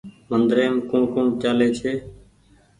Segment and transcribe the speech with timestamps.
[0.29, 1.93] مندريم ڪوٚڻ ڪوٚڻ چآلي ڇي